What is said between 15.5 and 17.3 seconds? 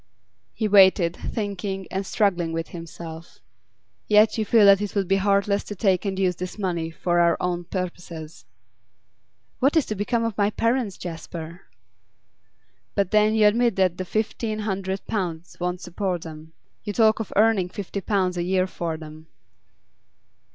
won't support them. You talk